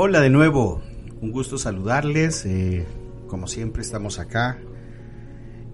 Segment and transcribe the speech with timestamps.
[0.00, 0.80] Hola de nuevo,
[1.20, 2.46] un gusto saludarles.
[2.46, 2.86] eh,
[3.26, 4.60] como siempre estamos acá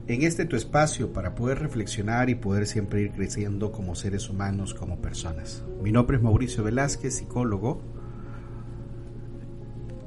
[0.06, 4.72] en este tu espacio para poder reflexionar y poder siempre ir creciendo como seres humanos,
[4.72, 5.62] como personas.
[5.82, 7.82] Mi nombre es Mauricio Velázquez, psicólogo,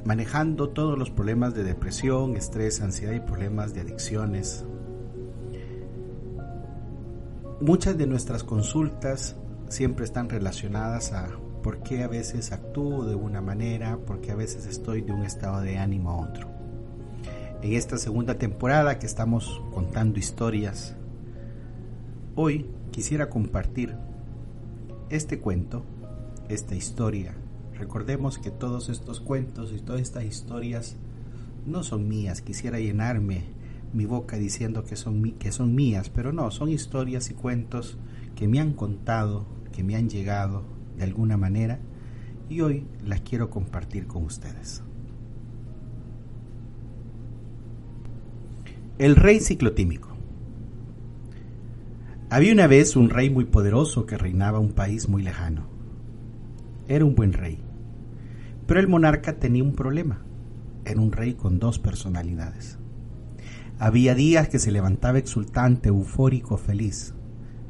[0.03, 4.65] manejando todos los problemas de depresión, estrés, ansiedad y problemas de adicciones.
[7.62, 9.35] Muchas de nuestras consultas
[9.70, 11.29] siempre están relacionadas a
[11.68, 15.26] por qué a veces actúo de una manera, por qué a veces estoy de un
[15.26, 16.48] estado de ánimo a otro.
[17.62, 20.95] En esta segunda temporada que estamos contando historias,
[22.38, 23.98] hoy quisiera compartir
[25.10, 25.84] este cuento,
[26.48, 27.35] esta historia.
[27.77, 30.95] Recordemos que todos estos cuentos y todas estas historias
[31.65, 32.41] no son mías.
[32.41, 33.43] Quisiera llenarme
[33.91, 37.98] mi boca diciendo que son, que son mías, pero no, son historias y cuentos
[38.38, 41.79] que me han contado, que me han llegado de alguna manera
[42.49, 44.81] y hoy las quiero compartir con ustedes.
[48.98, 50.09] El rey ciclotímico.
[52.29, 55.67] Había una vez un rey muy poderoso que reinaba un país muy lejano.
[56.87, 57.59] Era un buen rey,
[58.65, 60.21] pero el monarca tenía un problema.
[60.84, 62.79] Era un rey con dos personalidades.
[63.79, 67.13] Había días que se levantaba exultante, eufórico, feliz.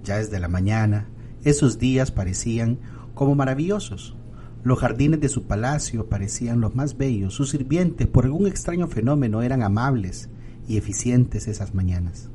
[0.03, 1.09] Ya desde la mañana,
[1.50, 2.80] esos días parecían
[3.13, 4.16] como maravillosos.
[4.63, 7.34] Los jardines de su palacio parecían los más bellos.
[7.34, 10.30] Sus sirvientes, por algún extraño fenómeno, eran amables
[10.68, 12.30] y eficientes esas mañanas.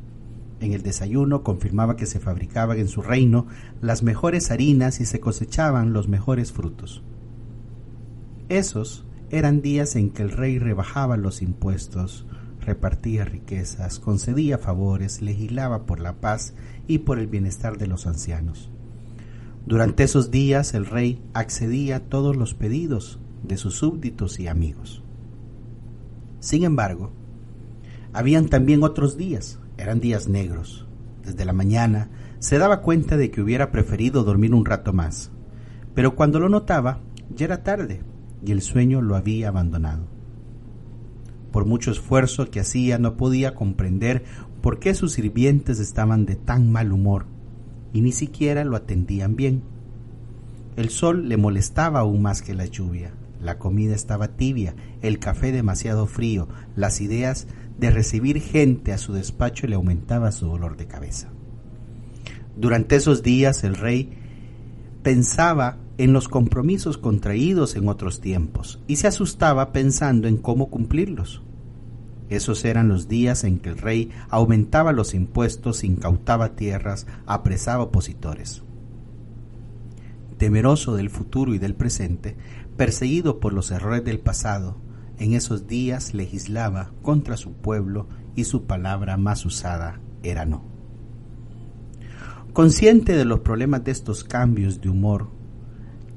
[0.60, 3.46] En el desayuno confirmaba que se fabricaban en su reino
[3.82, 7.02] las mejores harinas y se cosechaban los mejores frutos.
[8.48, 12.26] Esos eran días en que el rey rebajaba los impuestos,
[12.60, 16.54] repartía riquezas, concedía favores, legislaba por la paz
[16.86, 18.70] y por el bienestar de los ancianos.
[19.64, 25.04] Durante esos días el rey accedía a todos los pedidos de sus súbditos y amigos.
[26.40, 27.12] Sin embargo,
[28.12, 30.88] habían también otros días, eran días negros.
[31.24, 35.30] Desde la mañana se daba cuenta de que hubiera preferido dormir un rato más,
[35.94, 37.00] pero cuando lo notaba
[37.32, 38.02] ya era tarde
[38.44, 40.08] y el sueño lo había abandonado.
[41.52, 44.24] Por mucho esfuerzo que hacía no podía comprender
[44.60, 47.26] por qué sus sirvientes estaban de tan mal humor
[47.92, 49.62] y ni siquiera lo atendían bien.
[50.76, 55.52] El sol le molestaba aún más que la lluvia, la comida estaba tibia, el café
[55.52, 57.46] demasiado frío, las ideas
[57.78, 61.28] de recibir gente a su despacho le aumentaba su dolor de cabeza.
[62.56, 64.10] Durante esos días el rey
[65.02, 71.42] pensaba en los compromisos contraídos en otros tiempos y se asustaba pensando en cómo cumplirlos.
[72.32, 78.62] Esos eran los días en que el rey aumentaba los impuestos, incautaba tierras, apresaba opositores.
[80.38, 82.38] Temeroso del futuro y del presente,
[82.78, 84.78] perseguido por los errores del pasado,
[85.18, 90.64] en esos días legislaba contra su pueblo y su palabra más usada era no.
[92.54, 95.28] Consciente de los problemas de estos cambios de humor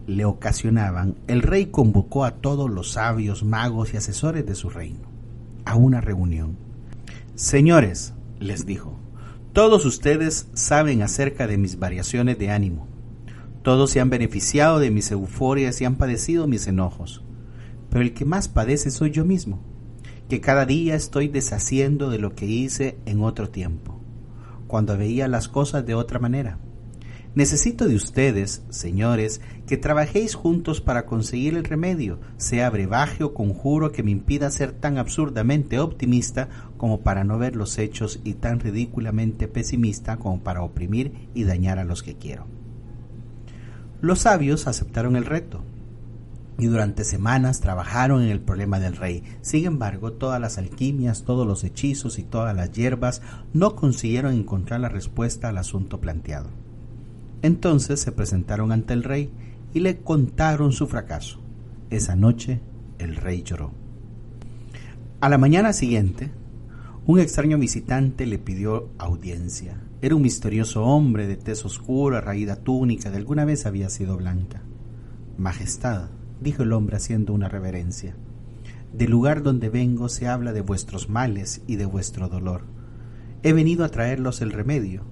[0.08, 5.15] le ocasionaban, el rey convocó a todos los sabios, magos y asesores de su reino
[5.66, 6.58] a una reunión.
[7.36, 8.98] Señores, les dijo,
[9.52, 12.88] todos ustedes saben acerca de mis variaciones de ánimo.
[13.62, 17.24] Todos se han beneficiado de mis euforias y han padecido mis enojos.
[17.90, 19.62] Pero el que más padece soy yo mismo,
[20.30, 24.00] que cada día estoy deshaciendo de lo que hice en otro tiempo,
[24.68, 26.60] cuando veía las cosas de otra manera.
[27.36, 33.92] Necesito de ustedes, señores, que trabajéis juntos para conseguir el remedio, sea brebaje o conjuro
[33.92, 36.48] que me impida ser tan absurdamente optimista
[36.78, 41.78] como para no ver los hechos y tan ridículamente pesimista como para oprimir y dañar
[41.78, 42.48] a los que quiero.
[44.00, 45.62] Los sabios aceptaron el reto
[46.58, 49.24] y durante semanas trabajaron en el problema del rey.
[49.42, 53.22] Sin embargo, todas las alquimias, todos los hechizos y todas las hierbas
[53.52, 56.65] no consiguieron encontrar la respuesta al asunto planteado.
[57.42, 59.32] Entonces se presentaron ante el rey
[59.74, 61.40] y le contaron su fracaso.
[61.90, 62.62] Esa noche
[62.98, 63.72] el rey lloró.
[65.22, 66.32] A la mañana siguiente,
[67.08, 69.80] un extraño visitante le pidió audiencia.
[70.02, 74.62] Era un misterioso hombre de tez oscura, raída túnica, de alguna vez había sido blanca.
[75.38, 76.10] Majestad,
[76.42, 78.16] dijo el hombre haciendo una reverencia,
[78.94, 82.64] del lugar donde vengo se habla de vuestros males y de vuestro dolor.
[83.44, 85.04] He venido a traerlos el remedio.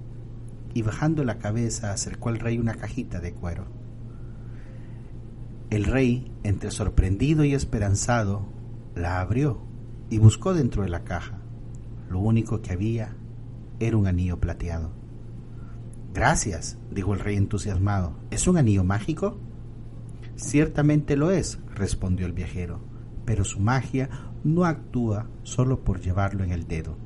[0.74, 3.64] Y bajando la cabeza acercó al rey una cajita de cuero.
[5.70, 8.46] El rey, entre sorprendido y esperanzado,
[8.94, 9.60] la abrió
[10.10, 11.38] y buscó dentro de la caja.
[12.08, 13.16] Lo único que había
[13.80, 14.92] era un anillo plateado.
[16.12, 18.14] Gracias, dijo el rey entusiasmado.
[18.30, 19.38] ¿Es un anillo mágico?
[20.36, 22.80] Ciertamente lo es, respondió el viajero,
[23.24, 24.10] pero su magia
[24.44, 26.96] no actúa solo por llevarlo en el dedo.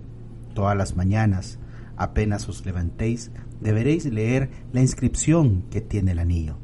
[0.54, 1.58] Todas las mañanas,
[1.98, 3.30] apenas os levantéis,
[3.60, 6.56] deberéis leer la inscripción que tiene el anillo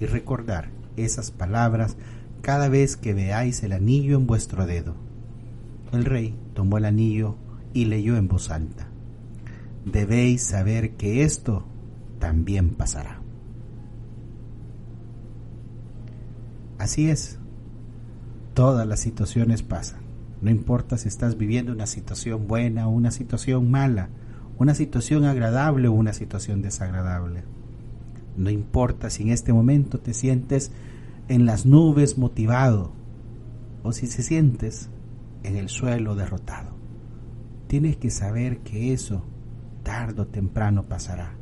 [0.00, 1.96] y recordar esas palabras
[2.40, 4.96] cada vez que veáis el anillo en vuestro dedo.
[5.92, 7.36] El rey tomó el anillo
[7.74, 8.88] y leyó en voz alta.
[9.84, 11.66] Debéis saber que esto
[12.18, 13.20] también pasará.
[16.78, 17.38] Así es,
[18.54, 20.00] todas las situaciones pasan.
[20.40, 24.08] No importa si estás viviendo una situación buena o una situación mala,
[24.58, 27.44] una situación agradable o una situación desagradable.
[28.36, 30.72] No importa si en este momento te sientes
[31.28, 32.92] en las nubes motivado
[33.82, 34.90] o si se sientes
[35.42, 36.70] en el suelo derrotado.
[37.66, 39.24] Tienes que saber que eso
[39.82, 41.34] tarde o temprano pasará.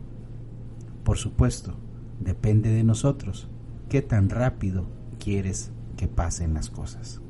[1.05, 1.77] Por supuesto,
[2.21, 3.49] depende de nosotros
[3.89, 4.87] qué tan rápido
[5.19, 7.21] quieres que pasen las cosas.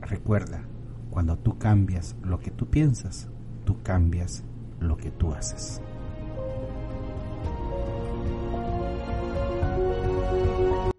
[0.00, 0.64] Recuerda,
[1.10, 3.28] cuando tú cambias lo que tú piensas,
[3.64, 4.44] tú cambias
[4.80, 5.80] lo que tú haces.